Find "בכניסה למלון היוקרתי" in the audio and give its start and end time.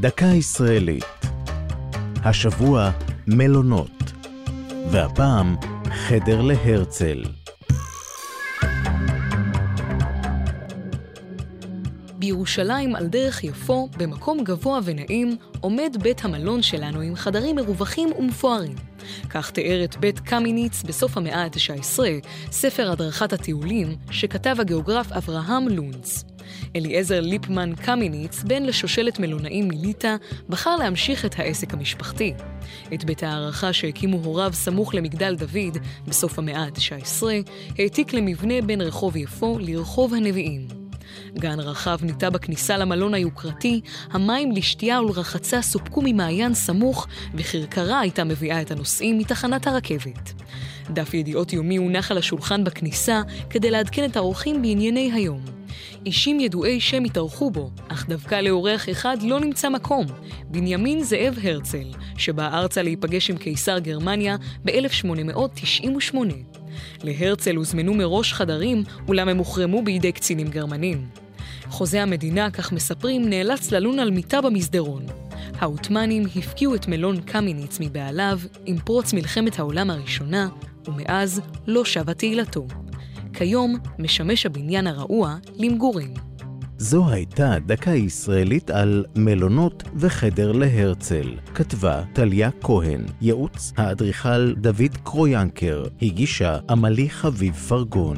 42.30-43.80